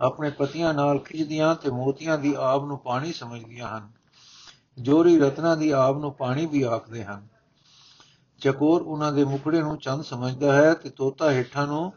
[0.00, 3.92] ਆਪਣੇ ਪਤੀਆਂ ਨਾਲ ਖਿਜਦੀਆਂ ਤੇ ਮੋਤੀਆਂ ਦੀ ਆਬ ਨੂੰ ਪਾਣੀ ਸਮਝਦੀਆਂ ਹਨ।
[4.78, 7.26] ਜੋਰੀ ਰਤਨਾ ਦੀ ਆਬ ਨੂੰ ਪਾਣੀ ਵੀ ਆਖਦੇ ਹਨ।
[8.40, 11.92] ਚਕੋਰ ਉਹਨਾਂ ਦੇ ਮੁਖੜੇ ਨੂੰ ਚੰਦ ਸਮਝਦਾ ਹੈ ਤੇ ਤੋਤਾ ਹੇਠਾਂ ਨੂੰ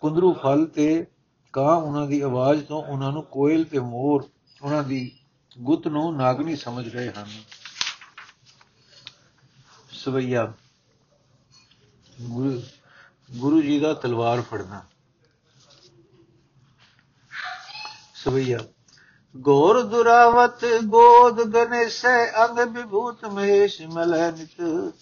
[0.00, 1.06] ਕੁੰਦਰੂ ਫਲ ਤੇ
[1.52, 4.24] ਕਾਂ ਉਹਨਾਂ ਦੀ ਆਵਾਜ਼ ਤੋਂ ਉਹਨਾਂ ਨੂੰ ਕੋਇਲ ਤੇ ਮੋਰ,
[4.62, 5.18] ਉਹਨਾਂ ਦੀ
[5.58, 7.26] ਗੁੱਤ ਨੂੰ ਨਾਗਨੀ ਸਮਝ ਰਹੇ ਹਨ।
[10.04, 10.52] ਸਵਈਆ।
[13.30, 14.80] ਗੁਰੂ ਜੀ ਦਾ ਤਲਵਾਰ ਫੜਨਾ।
[18.14, 18.58] ਸਵਈਆ।
[19.34, 24.92] ਗੌਰ ਦੁਰਾਵਤ ਗੋਦ ਗਨੇਸ਼ੈ, ਅੰਗ ਵਿਭੂਤ ਮਹੇਸ਼ ਮਲਨਿਤ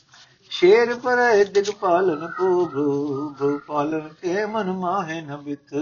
[0.50, 5.74] ਸ਼ੇਰ ਪਰੈ ਦਿਗ ਪਾਲਨ ਕੋ ਭੂ ਪਾਲਨ ਕੇ ਮਨ ਮਾਹੇ ਨਬਿਤ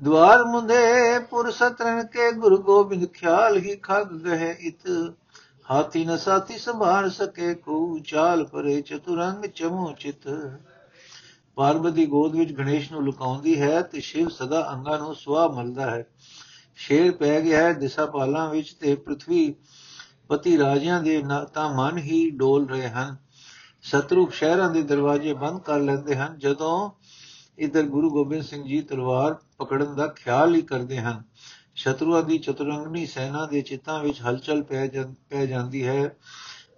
[0.00, 5.14] ਦਵਾਰ ਮੁੰਦੇ ਪੁਰਸਤਨ ਕੇ ਗੁਰੂ ਗੋਬਿੰਦ ਖਿਆਲ ਹੀ ਖਗ ਗਏ ਇਤ।
[5.70, 10.26] ਹਾਥੀ ਨ ਸਾਥੀ ਸੰਭਾਲ ਸਕੇ ਕੋ ਚਾਲ ਪਰੇ ਚਤੁਰੰਗ ਚਮੋ ਚਿਤ।
[11.54, 16.06] ਪਾਰਵਤੀ ਗੋਦ ਵਿੱਚ ਗਣੇਸ਼ ਨੂੰ ਲੁਕਾਉਂਦੀ ਹੈ ਤੇ ਸ਼ਿਵ ਸਦਾ ਅੰਗਾਂ ਨੂੰ ਸੁਆ ਮਲਦਾ ਹੈ।
[16.76, 19.52] ਸ਼ੇਰ ਪੈ ਗਿਆ ਹੈ ਦਿਸ਼ਾ ਪਾਲਾਂ ਵਿੱਚ ਤੇ ਪ੍ਰithvi
[20.28, 23.16] ਪਤੀ ਰਾਜਿਆਂ ਦੇ ਨਾਤਾ ਮਨ ਹੀ ਡੋਲ ਰਹੇ ਹਨ।
[23.82, 26.90] ਸ਼ਤਰੂਪ ਸ਼ਹਿਰਾਂ ਦੇ ਦਰਵਾਜ਼ੇ ਬੰਦ ਕਰ ਲੈਂਦੇ ਹਨ, ਜਦੋਂ
[27.58, 31.22] ਇਧਰ ਗੁਰੂ ਗੋਬਿੰਦ ਸਿੰਘ ਜੀ ਤਲਵਾਰ ਪਕੜਨ ਦਾ ਖਿਆਲ ਹੀ ਕਰਦੇ ਹਨ।
[31.76, 36.16] ਸ਼ਤਰੂਆਂ ਦੀ ਚਤੁਰੰਗਨੀ ਸੈਨਾ ਦੇ ਚਿੱਤਾਂ ਵਿੱਚ ਹਲਚਲ ਪੈ ਜਾਂਦੀ ਹੈ।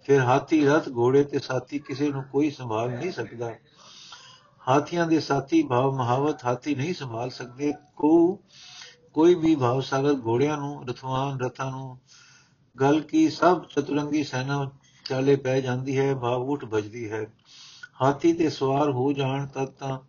[0.05, 3.51] ਫਿਰ ਹਾਥੀ ਰਥ ਘੋੜੇ ਤੇ ਸਾਥੀ ਕਿਸੇ ਨੂੰ ਕੋਈ ਸੰਭਾਲ ਨਹੀਂ ਸਕਦਾ।
[4.67, 8.39] ਹਾਥੀਆਂ ਦੇ ਸਾਥੀ ਭਾਵ ਮਹਾਵਤ ਹਾਥੀ ਨਹੀਂ ਸੰਭਾਲ ਸਕਦੇ। ਕੋ,
[9.13, 11.97] ਕੋਈ ਵੀ ਭਾਵ ਸਾਗਰ ਘੋੜਿਆਂ ਨੂੰ, ਰਥਵਾਨ ਰਥਾਂ ਨੂੰ,
[12.81, 14.71] ਗਲ ਕੀ ਸਭ ਚਤੁਰੰਗੀ ਸੈਨਾ
[15.05, 17.25] ਚਾਲੇ ਪੈ ਜਾਂਦੀ ਹੈ, ਭਾਵ ਉਠ ਵੱਜਦੀ ਹੈ।
[18.01, 19.99] ਹਾਥੀ ਤੇ ਸਵਾਰ ਹੋ ਜਾਣ ਤੱਕ ਤਾਂ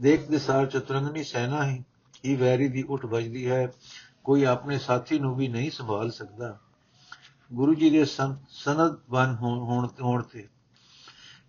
[0.00, 1.82] ਦੇਖਦੇ ਸਾਰ ਚਤੁਰੰਗਨੀ ਸੈਨਾ ਹੀ
[2.26, 3.72] ਹੀ ਵੈਰੀ ਦੀ ਉਠ ਵੱਜਦੀ ਹੈ।
[4.28, 6.58] ਕੋਈ ਆਪਣੇ ਸਾਥੀ ਨੂੰ ਵੀ ਨਹੀਂ ਸੰਭਾਲ ਸਕਦਾ।
[7.52, 10.48] ਗੁਰੂ ਜੀ ਦੇ ਸਨਦ ਬਨ ਹੋਣ ਹੋਣ ਤੇ।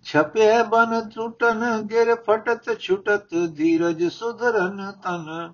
[0.06, 5.54] ਛਪੇ ਬਨ ਟੁੱਟਨ ਗਿਰ ਫਟਤ ਛੁਟਤ, ਧੀਰਜ ਸੁਧਰਨ ਤਨ,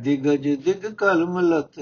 [0.00, 1.78] ਦਿਗਜ ਦਿਗ ਕਲਮਲਤ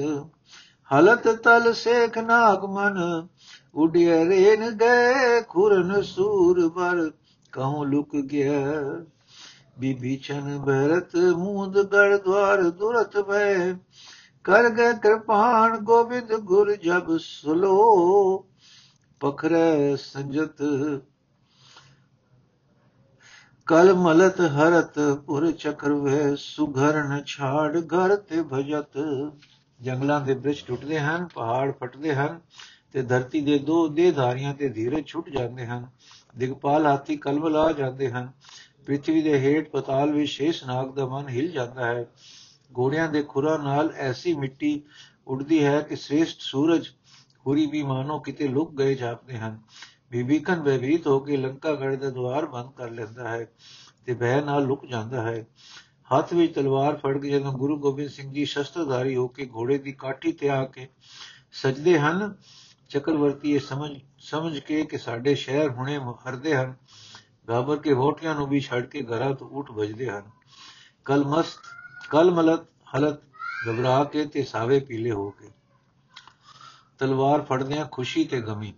[0.90, 3.26] ਹਲਤ ਤਲ ਸੇਖ ਨਾਗ ਮਨ,
[3.74, 7.10] ਉਡਿਆ ਰੇਨ ਗਏ ਖੁਰਨ ਸੂਰ ਬਰ
[7.52, 9.04] ਕਹੂੰ ਲੁਕ ਗਿਆ
[9.78, 13.72] ਵਿਭੀਚਨ ਭਰਤ ਮੂੰਦ ਗੜ ਦਵਾਰ ਦੁਰਤ ਭੈ
[14.44, 18.48] ਕਰ ਗਏ ਕਿਰਪਾਨ ਗੋਬਿੰਦ ਗੁਰ ਜਬ ਸੁਲੋ,
[19.20, 20.62] ਪਖਰੇ ਸੰਜਤ।
[23.66, 28.98] ਕਲ ਮਲਤ ਹਰਤ ਪੁਰ ਚਕਰ ਵੇ ਸੁਘਰਨ ਛਾੜ ਘਰ ਤੇ ਭਜਤ।
[29.80, 32.40] ਜੰਗਲਾਂ ਦੇ ਬ੍ਰਿਜ ਟੁੱਟਦੇ ਹਨ, ਪਹਾੜ ਫਟਦੇ ਹਨ
[32.92, 35.86] ਤੇ ਧਰਤੀ ਦੇ ਦੋ ਦੇਧਾਰੀਆਂ ਤੇ ਧੀਰੇ ਛੁੱਟ ਜਾਂਦੇ ਹਨ।
[36.38, 38.30] ਦਿਗਪਾਲ ਹਾਥੀ ਕਲਬਲਾ ਜਾਂਦੇ ਹਨ।
[38.86, 42.06] ਪ੍ਰithvi ਦੇ ਹੇਠ ਪਤਾਲ ਵਿੱਚ ਸ਼ੇਸ਼ ਨਾਗ ਦਾ ਮਨ ਹਿਲ ਜਾਂਦਾ ਹੈ।
[42.78, 44.82] ਘੋੜਿਆਂ ਦੇ ਖੁਰਾ ਨਾਲ ਐਸੀ ਮਿੱਟੀ
[45.26, 46.88] ਉੱਡਦੀ ਹੈ ਕਿ ਸ੍ਰੇਸ਼ਟ ਸੂਰਜ
[47.46, 49.60] ਹੁਰੀ ਵੀ ਮਾਨੋ ਕਿਤੇ ਲੁਕ ਗਏ ਜਾਪਦੇ ਹਨ।
[50.10, 53.46] ਬੀਬੀਕਨ ਬੇਵੀਤ ਹੋ ਕੇ ਲੰਕਾ ਗੜ ਦਾ ਦਵਾਰ ਬੰਦ ਕਰ ਲੈਂਦਾ ਹੈ
[54.06, 55.46] ਤੇ ਬਹਿ ਨਾਲ ਲੁਕ ਜਾਂਦਾ ਹੈ।
[56.10, 59.92] ਹੱਥ ਵਿੱਚ ਤਲਵਾਰ ਫੜ ਕੇ ਜਦੋਂ ਗੁਰੂ ਗੋਬਿੰਦ ਸਿੰਘ ਜੀ ਸ਼ਸਤਰਧਾਰੀ ਹੋ ਕੇ ਘੋੜੇ ਦੀ
[59.92, 60.88] ਕਾਠੀ ਤੇ ਆ ਕੇ
[61.52, 62.34] ਸਜਦੇ ਹਨ,
[62.88, 66.74] ਚੱਕਰਵਰਤੀ ਇਹ ਸਮਝ ਸਮਝ ਕੇ ਕਿ ਸਾਡੇ ਸ਼ਹਿਰ ਹੁਣੇ ਹਰਦੇ ਹਨ।
[67.48, 70.22] ਗਾਬਰ ਕੇ ਵੋਟਿਆਂ ਨੂੰ ਵੀ ਛੱਡ ਕੇ ਘਰਾਂ ਤੋਂ ਉੱਠ ਵੱਜਦੇ ਹਨ।
[71.04, 71.58] ਕਲ ਮਸਤ
[72.14, 73.20] ਕਲ ਮਲਤ ਹਲਤ
[73.68, 75.48] ਘਬਰਾ ਕੇ ਤੇ ਸਾਵੇ ਪੀਲੇ ਹੋ ਕੇ
[76.98, 78.72] ਤਲਵਾਰ ਫੜਦਿਆਂ ਖੁਸ਼ੀ ਤੇ ਗਮੀ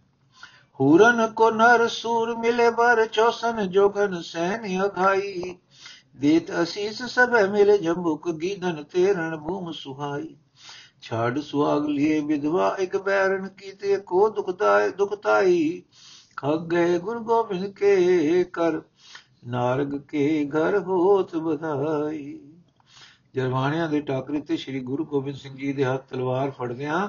[0.80, 5.54] ਹੂਰਨ ਕੋ ਨਰ ਸੂਰ ਮਿਲੇ ਬਰ ਚੌਸਨ ਜੋਗਨ ਸੈਨ ਅਘਾਈ
[6.16, 10.34] ਦੇਤ ਅਸੀਸ ਸਭੇ ਮਿਲੇ ਜੰਬੁਕ ਗੀਦਨ ਤੇਰਨ ਭੂਮ ਸੁਹਾਈ
[11.02, 15.82] ਛਾੜ ਸੁਆਗ ਲਿਏ ਵਿਧਵਾ ਇੱਕ ਬੈਰਨ ਕੀਤੇ ਕੋ ਦੁਖਦਾਇ ਦੁਖਤਾਈ
[16.36, 18.82] ਖਗ ਗਏ ਗੁਰ ਗੋਬਿੰਦ ਕੇ ਕਰ
[19.44, 22.55] ਨਾਰਗ ਕੇ ਘਰ ਹੋਤ ਬਧਾਈ
[23.36, 27.08] ਜਰਵਾਣਿਆਂ ਦੇ ਟਾਕਰੇ ਤੇ ਸ੍ਰੀ ਗੁਰੂ ਗੋਬਿੰਦ ਸਿੰਘ ਜੀ ਦੇ ਹੱਥ ਤਲਵਾਰ ਫੜਦਿਆਂ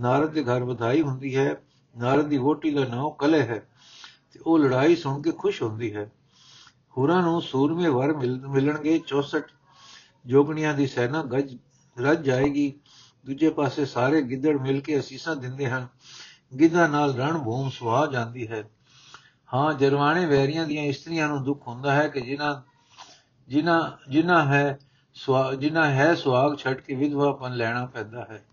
[0.00, 1.62] ਨਾਰਦ ਦੇ ਘਰ ਵਧਾਈ ਹੁੰਦੀ ਹੈ,
[1.96, 3.58] ਨਾਰਦ ਦੀ ਵੋਟੀ ਦਾ ਨਾਮ ਕਲੇ ਹੈ
[4.32, 6.10] ਤੇ ਉਹ ਲੜਾਈ ਸੁਣ ਕੇ ਖੁਸ਼ ਹੁੰਦੀ ਹੈ।
[6.98, 8.12] ਹੋਰਾਂ ਨੂੰ ਸੂਰਮੇ ਵਰ
[8.48, 9.42] ਮਿਲਣਗੇ 64
[10.26, 11.56] ਜੋਗਣੀਆਂ ਦੀ ਸੈਨਾ ਗੱਜ,
[11.96, 12.72] ਰੱਜ ਜਾਏਗੀ।
[13.26, 15.88] ਦੂਜੇ ਪਾਸੇ ਸਾਰੇ ਗਿੱਦੜ ਮਿਲ ਕੇ ਅਸੀਸਾਂ ਦਿੰਦੇ ਹਨ।
[16.60, 18.64] ਗਿੱਧਾ ਨਾਲ ਰਣ ਭੂਮ ਸੁਹਾ ਜਾਂਦੀ ਹੈ।
[19.54, 22.62] ਹਾਂ, ਜਰਵਾਣੇ ਵੈਰੀਆਂ ਦੀਆਂ ਇਸਤਰੀਆਂ ਨੂੰ ਦੁੱਖ ਹੁੰਦਾ ਹੈ ਕਿ ਜਿਨ੍ਹਾਂ
[23.48, 24.78] ਜਿਨ੍ਹਾਂ ਜਿਨ੍ਹਾਂ ਹੈ
[25.60, 28.44] ਜਿਨ੍ਹਾਂ ਹੈ ਸੁਆਗ ਛੱਡ ਕੇ ਵਿਧਵਾਪਨ ਲੈਣਾ ਪੈਂਦਾ ਹੈ।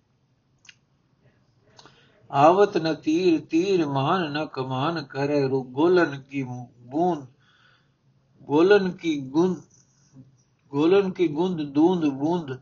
[2.32, 7.26] ਆਵਤ ਨ ਤੀਰ ਤੀਰ ਮਾਨ ਨ ਕਮਾਨ ਕਰੇ ਗੋਲਨ ਕੀ ਬੂੰਦ।
[8.42, 9.58] ਗੋਲਨ ਕੀ ਗੁੰਦ
[10.72, 12.58] ਗੋਲਨ ਕੀ ਗੁੰਦ ਦੂੰਦ ਬੂੰਦ।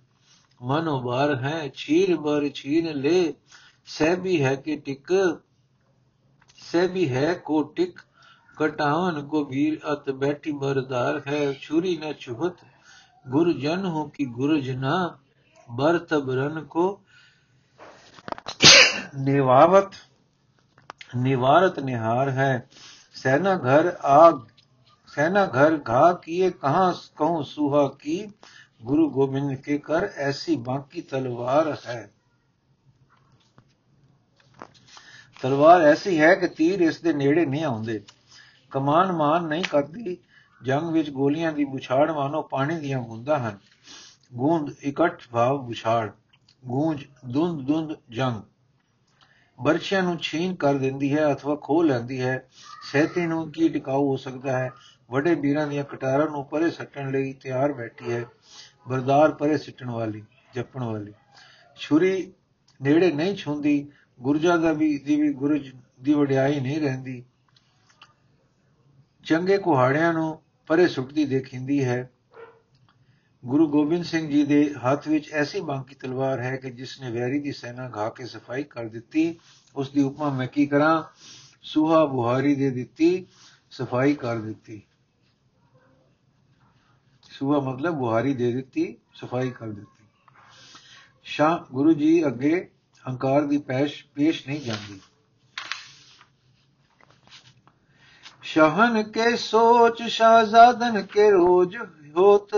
[0.61, 3.31] ਮਨੋ ਬਾਰ ਹੈ ਛੀਰ ਬਰ ਛੀਨ ਲੈ।
[3.87, 5.13] ਸਹਿਬੀ ਹੈ ਕਿ ਟਿਕ
[6.57, 7.99] ਸਹਿਬੀ ਹੈ ਕੋ ਟਿਕ।
[8.57, 12.63] ਕਟਾਵਨ ਕੋ ਵੀਰ ਅਤ ਬੈਠੀ ਬਰਦਾਰ ਹੈ। ਛੁਰੀ ਨ ਛੁਹਤ
[13.29, 15.17] ਗੁਰ ਜਨ ਹੋ ਕਿ ਗੁਰ ਜਨਾ
[15.71, 17.01] ਬਰਤਬ ਰਨ ਕੋ
[19.15, 19.93] ਨਿਵਾਵਤ,
[21.15, 22.69] ਨਿਵਾਰਤ ਨਿਹਾਰ ਹੈ।
[23.13, 24.39] ਸੈਨਾ ਘਰ ਆਗ,
[25.07, 28.31] ਸੈਨਾ ਘਰ ਘਾ ਕੀਏ, ਕਹਾਂ ਕਹੂੰ ਸੁਹਾ ਕੀ?
[28.83, 32.11] ਗੁਰੂ ਗੋਬਿੰਦ ਕੇ ਕਰ ਐਸੀ ਬਾਕੀ ਤਲਵਾਰ ਹੈ।
[35.41, 38.01] ਤਲਵਾਰ ਐਸੀ ਹੈ ਕਿ ਤੀਰ ਇਸ ਦੇ ਨੇੜੇ ਨਹੀਂ ਆਉਂਦੇ।
[38.71, 40.17] ਕਮਾਨ ਮਾਨ ਨਹੀਂ ਕਰਦੀ
[40.63, 43.57] ਜੰਗ ਵਿੱਚ ਗੋਲੀਆਂ ਦੀ ਬੁਛਾੜ ਮਾਨੋ ਪਾਣੀ ਦੀਆਂ ਬੂੰਦਾਂ ਹਨ।
[44.33, 46.11] ਗੂੰਦ ਇਕੱਠ ਭਾਵ ਬੁਛਾੜ,
[46.65, 48.41] ਗੂੰਜ ਦੁੰਦ ਦੁੰਦ ਜੰਗ।
[49.61, 52.49] ਬਰਛਿਆਂ ਨੂੰ ਛੀਨ ਕਰ ਦਿੰਦੀ ਹੈ ਅਥਵਾ ਖੋ ਲੈਂਦੀ ਹੈ।
[52.91, 54.71] ਸਹਿਤੀ ਨੂੰ ਕੀ ਟਿਕਾਉ ਹੋ ਸਕਦਾ ਹੈ?
[55.11, 58.25] ਵੱਡੇ ਵੀਰਾਂ ਦੀਆਂ ਕਟਾਰਾਂ ਨੂੰ ਪਰੇ ਸੱਟਣ ਲਈ ਤਿਆਰ ਬੈਠੀ ਹੈ।
[58.87, 61.13] ਬਰਦਾਰ ਪਰੇ ਸਿੱਟਣ ਵਾਲੀ, ਜੱਪਣ ਵਾਲੀ।
[61.75, 62.33] ਛੁਰੀ
[62.81, 63.91] ਨੇੜੇ ਨਹੀਂ ਛੁੰਦੀ,
[64.21, 67.23] ਗੁਰਜਾ ਦਾ ਵੀ, ਦੀ ਵੀ ਗੁਰਜ ਦੀ ਵਡਿਆਈ ਨਹੀਂ ਰਹਿੰਦੀ।
[69.23, 72.11] ਚੰਗੇ ਕੁਹਾੜਿਆਂ ਨੂੰ ਪਰੇ ਸੁੱਟਦੀ ਦੇਖਿੰਦੀ ਹੈ।
[73.45, 77.39] ਗੁਰੂ ਗੋਬਿੰਦ ਸਿੰਘ ਜੀ ਦੇ ਹੱਥ ਵਿੱਚ ਐਸੀ ਬਾਂਕੀ ਤਲਵਾਰ ਹੈ ਕਿ ਜਿਸ ਨੇ ਵੈਰੀ
[77.39, 79.39] ਦੀ ਸੈਨਾ ਘਾ ਕੇ ਸਫ਼ਾਈ ਕਰ ਦਿੱਤੀ,
[79.75, 81.03] ਉਸ ਦੀ ਉਪਮਾ ਮੈਂ ਕੀ ਕਰਾਂ?
[81.63, 83.27] ਸੁਹਾ ਬੁਹਾਰੀ ਦੇ ਦਿੱਤੀ,
[83.71, 84.83] ਸਫ਼ਾਈ ਕਰ ਦਿੱਤੀ।
[87.31, 90.05] ਸੁਹਾ ਮਤਲਬ ਬੁਹਾਰੀ ਦੇ ਦਿੱਤੀ, ਸਫ਼ਾਈ ਕਰ ਦਿੱਤੀ।
[91.23, 92.71] ਸ਼ਾਹ ਗੁਰੂ ਜੀ ਅੱਗੇ
[93.09, 95.01] ਹੰਕਾਰ ਦੀ ਪੈਸ਼ ਪੇਸ਼ ਨਹੀਂ ਜਾਂਦੀ।
[98.48, 101.76] ਸ਼ਹਨ ਕੇ ਸੋਚ ਸ਼ਾਹਜ਼ਾਦਨ ਕੇ ਰੋਜ
[102.16, 102.50] ਹੋਤ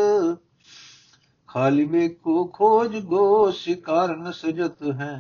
[1.49, 5.13] ਖਾਲੀ ਮੇ ਕੋ ਖੋਜ ਗੋ शिकार न सजत है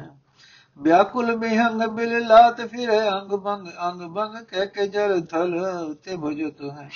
[0.77, 5.55] व्याकुल बिहंग बिल लात फिर अंग भंग अंग भंग कह के जल थल
[6.05, 6.89] ते भजत है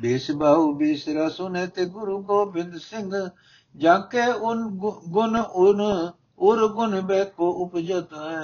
[0.00, 3.16] बेस बाहु बीसरा सुने ते गुरु गोबिंद सिंह
[3.74, 4.62] जाके उन
[5.10, 5.82] गुण उन
[6.42, 8.40] उर गुण बैको उपजत है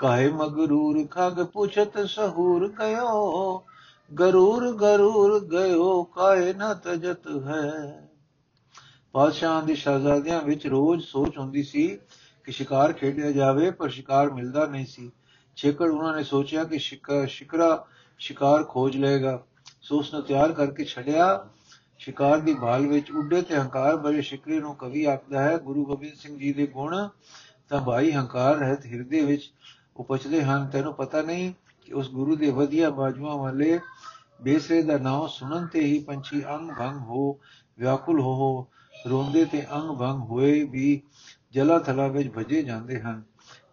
[0.00, 3.14] काहे मगरूर खग पूछत सहूर गयो
[4.19, 8.07] ਗਰੂਰ ਗਰੂਰ ਗਇਓ ਕਾਇਨਤ ਜਤ ਹੈ।
[9.13, 11.87] ਪਾਤਸ਼ਾਹਾਂ ਦੇ ਸ਼ਹਜ਼ਾਦਿਆਂ ਵਿੱਚ ਰੋਜ਼ ਸੋਚ ਹੁੰਦੀ ਸੀ
[12.45, 15.11] ਕਿ ਸ਼ਿਕਾਰ ਖੇਡਿਆ ਜਾਵੇ, ਪਰ ਸ਼ਿਕਾਰ ਮਿਲਦਾ ਨਹੀਂ ਸੀ।
[15.57, 17.85] ਛੇਕੜ ਉਹਨਾਂ ਨੇ ਸੋਚਿਆ ਕਿ ਸ਼ਿਕਰਾ
[18.19, 19.43] ਸ਼ਿਕਾਰ ਖੋਜ ਲਏਗਾ।
[19.81, 21.47] ਸੋ ਉਸ ਨੂੰ ਤਿਆਰ ਕਰਕੇ ਛੜਿਆ
[21.99, 26.13] ਸ਼ਿਕਾਰ ਦੀ ਭਾਲ ਵਿੱਚ ਉੱਡੇ ਤੇ ਹੰਕਾਰ ਬੜੇ ਸ਼ਿਕਰੇ ਨੂੰ ਕਵੀ ਆਖਦਾ ਹੈ, ਗੁਰੂ ਗੋਬਿੰਦ
[26.13, 27.07] ਸਿੰਘ ਜੀ ਦੇ ਗੁਣ
[27.69, 29.51] ਤਾਂ ਭਾਈ ਹੰਕਾਰ ਰਹਿਤ ਹਿਰਦੇ ਵਿੱਚ
[29.97, 33.79] ਉਪਜਦੇ ਹਨ, ਤੈਨੂੰ ਪਤਾ ਨਹੀਂ ਕਿ ਉਸ ਗੁਰੂ ਦੇ ਵਧੀਆ ਬਾਜੂਆਂ ਵਾਲੇ
[34.41, 37.39] ਬੇਸਰੇ ਦਾ ਨਾਮ ਸੁਣਨ ਤੇ ਹੀ ਪੰਛੀ ਅੰਗ ਭੰਗ ਹੋ,
[37.79, 38.67] ਵਿਆਕੁਲ ਹੋ
[39.09, 41.01] ਰੋਂਦੇ ਤੇ ਅੰਗ ਭੰਗ ਹੋਏ ਵੀ
[41.51, 43.23] ਜਲਾ ਥਲਾ ਵਿੱਚ ਭਜੇ ਜਾਂਦੇ ਹਨ।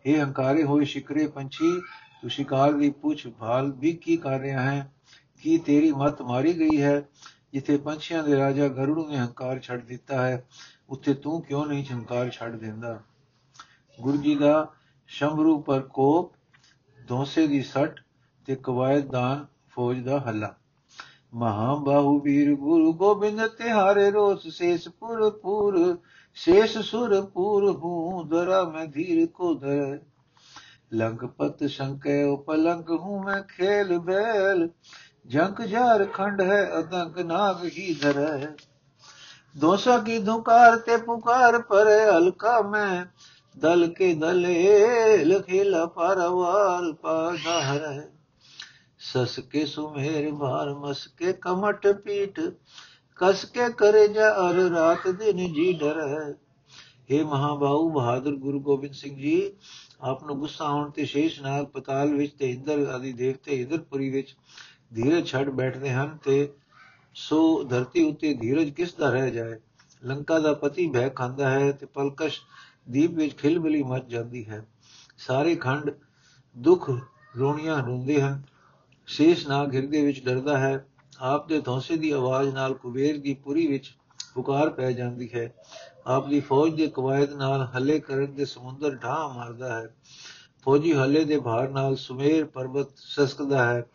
[0.06, 1.80] ਇਹ ਹੰਕਾਰੇ ਹੋਏ ਸ਼ਿਕਰੇ ਪੰਛੀ,
[2.22, 4.92] ਤੂੰ ਸ਼ਿਕਾਰ ਦੀ ਪੁੱਛ ਭਾਲ ਵੀ ਕੀ ਕਰ ਰਿਹਾ ਹੈ?
[5.42, 7.08] ਕੀ ਤੇਰੀ ਮਤ ਮਾਰੀ ਗਈ ਹੈ?
[7.52, 10.46] ਜਿੱਥੇ ਪੰਛੀਆਂ ਦੇ ਰਾਜਾ ਗਰੁੜ ਨੇ ਹੰਕਾਰ ਛੱਡ ਦਿੱਤਾ ਹੈ,
[10.90, 13.00] ਉੱਥੇ ਤੂੰ ਕਿਉਂ ਨਹੀਂ ਹੰਕਾਰ ਛੱਡ ਦਿੰਦਾ?
[14.00, 14.72] ਗੁਰੂ ਜੀ ਦਾ
[15.06, 16.37] ਸ਼ੰਭਰੂ ਪਰ ਕੋਪ
[17.08, 18.00] ਦੋਸੇ ਦੀ ਸੱਟ
[18.46, 20.54] ਤੇ ਕਵਾਇਦ ਦਾਨ ਫੌਜ ਦਾ ਹੱਲਾ।
[21.34, 25.76] ਮਹਾ ਬਾਹੂ ਵੀਰ ਗੁਰੂ ਗੋਬਿੰਦ ਤੇ ਹਾਰੇ ਰੋਸ ਸੇਸਪੁਰ ਪੂਰ
[26.36, 29.98] ਸੇਸ ਸੁਰ ਪੂਰ ਹੂੰ ਦਰਾ ਮੈਂ ਧੀਰ ਕੋ ਧਰ
[30.92, 34.68] ਲੰਕਪਤ ਸੰਕੈ ਉਪਲੰਕ ਹੂੰ ਮੈਂ ਖੇਲ ਬੈਲ
[35.26, 38.46] ਜੰਕ ਜਾਰ ਖੰਡ ਹੈ ਅਦੰਕ ਨਾਗ ਹੀ ਧਰੈ।
[39.58, 43.04] ਦੋਸਾ ਕੀ ਧੁਕਾਰ ਤੇ ਪੁਕਾਰ ਪਰ, ਹਲਕਾ ਮੈਂ
[43.57, 48.07] दल के दले लखेला पारवाल पाधार है
[49.01, 52.39] सस के सुमेर भार मस के कमट पीठ
[53.19, 56.25] कस के करे जा अर रात दिन जी डर है
[57.11, 59.51] हे ਮਹਾਬਾਹੂ ਬਹਾਦਰ ਗੁਰੂ ਗੋਬਿੰਦ ਸਿੰਘ ਜੀ
[60.01, 64.35] ਆਪ ਨੂੰ ਗੁੱਸਾ ਆਉਣ ਤੇ ਸ਼ੇਸ਼ ਨਾਗ ਪਤਾਲ ਵਿੱਚ ਤੇ ਇੰਦਰ ਆਦਿ ਦੇਵਤੇ ਇੰਦਰਪੁਰੀ ਵਿੱਚ
[64.93, 66.47] ਧੀਰਜ ਛੱਡ ਬੈਠਦੇ ਹਨ ਤੇ
[67.15, 69.59] ਸੋ ਧਰਤੀ ਉੱਤੇ ਧੀਰਜ ਕਿਸ ਦਾ ਰਹਿ ਜਾਏ
[70.04, 72.40] ਲੰਕਾ ਦਾ ਪਤੀ ਭੈ ਖਾਂਦਾ ਹੈ ਤੇ ਪਲਕਸ਼
[72.90, 74.66] ਦੀਪ ਵਿੱਚ ਖਿਲਬਿਲੀ ਮਚ ਜਾਂਦੀ ਹੈ।
[75.18, 75.90] ਸਾਰੇ ਖੰਡ
[76.58, 76.90] ਦੁੱਖ
[77.36, 78.42] ਰੋਣੀਆਂ ਰੋਂਦੇ ਹਨ।
[79.06, 80.86] ਸ਼ੇਸ਼ ਨਾਗ ਹਿਰਦੇ ਵਿੱਚ ਡਰਦਾ ਹੈ।
[81.18, 83.96] ਆਪ ਦੇ ਧੌਂਸੇ ਦੀ ਆਵਾਜ਼ ਨਾਲ ਕੁਬੇਰ ਦੀ ਪੁਰੀ ਵਿੱਚ
[84.34, 85.54] ਪੁਕਾਰ ਪੈ ਜਾਂਦੀ ਹੈ।
[86.06, 89.94] ਆਪ ਦੀ ਫੌਜ ਦੇ ਕਵਾਇਦ ਨਾਲ ਹੱਲੇ ਕਰਨ ਦੇ ਸਮੁੰਦਰ ਢਾਹ ਮਾਰਦਾ ਹੈ।
[90.64, 93.86] ਫੌਜੀ ਹੱਲੇ ਦੇ ਭਾਰ ਨਾਲ ਸੁਮੇਰ ਪਰਬਤ ਸਸਕਦਾ ਹੈ।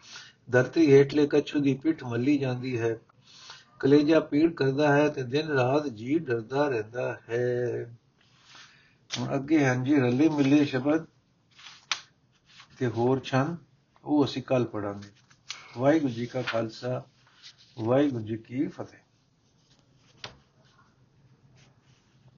[0.51, 2.99] ਧਰਤੀ ਹੇਠਲੇ ਕੱਛੂ ਦੀ ਪਿੱਠ ਮੱਲੀ ਜਾਂਦੀ ਹੈ।
[3.83, 7.95] ਕਲੇਜਾ ਪੀੜ ਕਰਦਾ ਹੈ ਤੇ ਦਿਨ ਰਾਤ ਜੀ ਡਰਦਾ ਰਹਿੰਦਾ ਹੈ।
[9.17, 11.05] ਹੁਣ ਅੱਗੇ ਹਾਂਜੀ, ਰੱਲੇ ਮਿਲੇ ਸ਼ਬਦ
[12.77, 13.57] ਤੇ ਹੋਰ ਛੰਦ,
[14.03, 15.09] ਉਹ ਅਸੀਂ ਕੱਲ ਪੜਾਂਗੇ
[15.77, 17.03] ਵਾਹਿਗੁਰੂ ਜੀ ਕਾ ਖਾਲਸਾ,
[17.79, 19.02] ਵਾਹਿਗੁਰੂ ਜੀ ਕੀ ਫਤਿਹ।